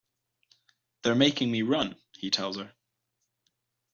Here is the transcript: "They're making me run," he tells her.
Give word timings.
"They're 1.03 1.13
making 1.13 1.51
me 1.51 1.61
run," 1.61 1.95
he 2.13 2.31
tells 2.31 2.57
her. 2.57 2.73